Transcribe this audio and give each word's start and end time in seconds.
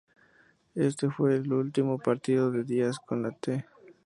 Éste 0.73 1.11
fue 1.11 1.35
el 1.35 1.53
último 1.53 1.99
partido 1.99 2.49
de 2.49 2.63
Díaz 2.63 2.97
con 2.97 3.21
la 3.21 3.29
"T". 3.33 3.67